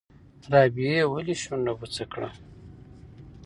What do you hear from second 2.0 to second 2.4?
کړه؟